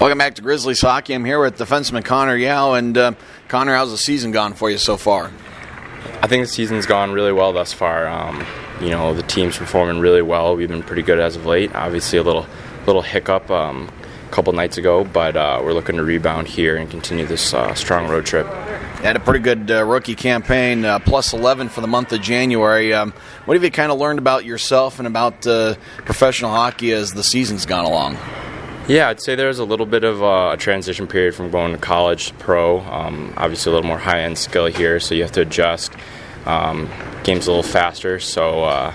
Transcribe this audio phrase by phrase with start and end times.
[0.00, 1.12] Welcome back to Grizzlies Hockey.
[1.12, 2.72] I'm here with defenseman Connor Yao.
[2.72, 3.12] And uh,
[3.48, 5.30] Connor, how's the season gone for you so far?
[6.22, 8.08] I think the season's gone really well thus far.
[8.08, 8.46] Um,
[8.80, 10.56] you know, the team's performing really well.
[10.56, 11.74] We've been pretty good as of late.
[11.74, 12.46] Obviously, a little
[12.86, 13.92] little hiccup um,
[14.26, 17.74] a couple nights ago, but uh, we're looking to rebound here and continue this uh,
[17.74, 18.46] strong road trip.
[18.46, 22.22] You had a pretty good uh, rookie campaign, uh, plus 11 for the month of
[22.22, 22.94] January.
[22.94, 23.12] Um,
[23.44, 25.74] what have you kind of learned about yourself and about uh,
[26.06, 28.16] professional hockey as the season's gone along?
[28.90, 32.26] Yeah, I'd say there's a little bit of a transition period from going to college
[32.26, 32.80] to pro.
[32.80, 35.92] Um, obviously, a little more high end skill here, so you have to adjust.
[36.44, 36.90] Um,
[37.22, 38.92] game's a little faster, so uh,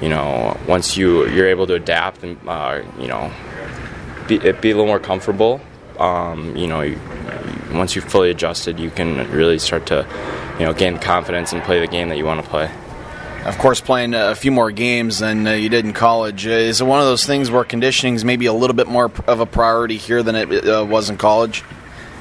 [0.00, 3.32] you know once you you're able to adapt and uh, you know
[4.28, 5.60] be, be a little more comfortable.
[5.98, 7.00] Um, you know, you,
[7.72, 10.06] once you've fully adjusted, you can really start to
[10.60, 12.70] you know gain confidence and play the game that you want to play
[13.46, 16.46] of course, playing a few more games than uh, you did in college.
[16.46, 19.10] Uh, is it one of those things where conditioning is maybe a little bit more
[19.26, 21.62] of a priority here than it uh, was in college?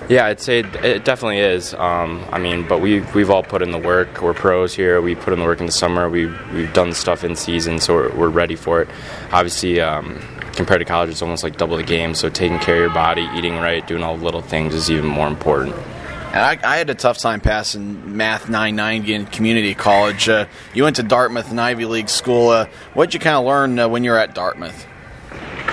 [0.07, 1.73] Yeah, I'd say it definitely is.
[1.73, 4.21] Um, I mean, but we we've all put in the work.
[4.21, 5.01] We're pros here.
[5.01, 6.07] We put in the work in the summer.
[6.07, 8.89] We we've done the stuff in season, so we're, we're ready for it.
[9.31, 10.21] Obviously, um,
[10.53, 12.13] compared to college, it's almost like double the game.
[12.13, 15.07] So taking care of your body, eating right, doing all the little things is even
[15.07, 15.75] more important.
[16.35, 20.27] And I, I, had a tough time passing Math 990 in community college.
[20.27, 22.49] Uh, you went to Dartmouth, an Ivy League school.
[22.49, 24.85] Uh, what did you kind of learn uh, when you were at Dartmouth?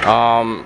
[0.07, 0.65] Um,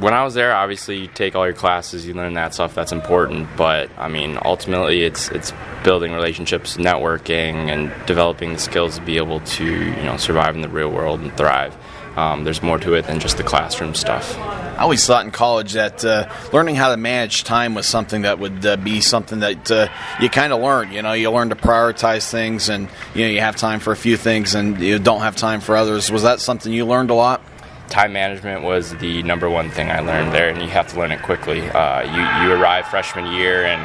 [0.00, 2.74] when I was there, obviously you take all your classes, you learn that stuff.
[2.74, 3.48] That's important.
[3.56, 9.16] But I mean, ultimately, it's it's building relationships, networking, and developing the skills to be
[9.16, 11.74] able to you know survive in the real world and thrive.
[12.18, 14.36] Um, there's more to it than just the classroom stuff.
[14.36, 18.40] I always thought in college that uh, learning how to manage time was something that
[18.40, 19.86] would uh, be something that uh,
[20.20, 20.90] you kind of learn.
[20.90, 23.96] You know, you learn to prioritize things, and you know you have time for a
[23.96, 26.10] few things, and you don't have time for others.
[26.10, 27.40] Was that something you learned a lot?
[27.88, 31.12] Time management was the number one thing I learned there, and you have to learn
[31.12, 31.60] it quickly.
[31.70, 33.80] Uh, you you arrive freshman year and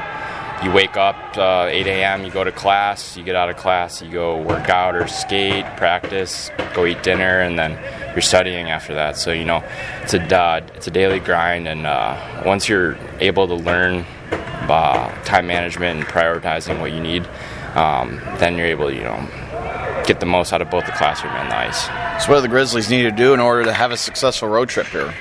[0.63, 4.01] you wake up uh, 8 a.m., you go to class, you get out of class,
[4.01, 7.71] you go work out or skate, practice, go eat dinner, and then
[8.13, 9.17] you're studying after that.
[9.17, 9.63] So you know,
[10.01, 15.23] it's a uh, it's a daily grind, and uh, once you're able to learn uh,
[15.23, 17.27] time management and prioritizing what you need,
[17.75, 21.33] um, then you're able to you know get the most out of both the classroom
[21.33, 21.83] and the ice.
[22.23, 24.69] So what do the Grizzlies need to do in order to have a successful road
[24.69, 25.13] trip here?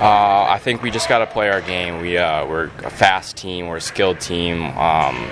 [0.00, 2.00] Uh, I think we just got to play our game.
[2.00, 3.66] We uh, we're a fast team.
[3.66, 4.64] We're a skilled team.
[4.78, 5.28] Um,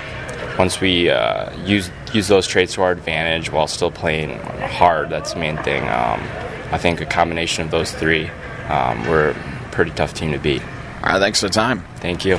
[0.58, 5.34] once we uh, use use those traits to our advantage while still playing hard, that's
[5.34, 5.82] the main thing.
[5.84, 6.20] Um,
[6.72, 8.28] I think a combination of those three,
[8.68, 10.62] um, we're a pretty tough team to beat.
[11.02, 11.84] All right, thanks for the time.
[11.96, 12.38] Thank you.